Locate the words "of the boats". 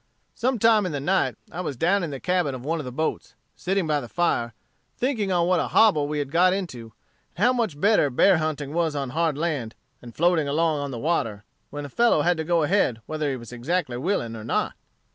2.79-3.35